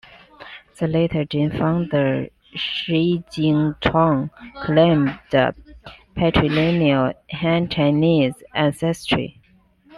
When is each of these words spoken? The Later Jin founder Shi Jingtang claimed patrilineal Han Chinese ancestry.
The 0.79 0.87
Later 0.87 1.25
Jin 1.25 1.51
founder 1.51 2.29
Shi 2.55 3.23
Jingtang 3.29 4.31
claimed 4.63 5.19
patrilineal 6.17 7.13
Han 7.29 7.69
Chinese 7.69 8.33
ancestry. 8.55 9.39